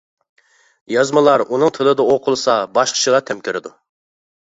[0.93, 3.79] يازمىلار ئۇنىڭ تىلىدا ئوقۇلسا باشقىچىلا تەم كىرىدۇ.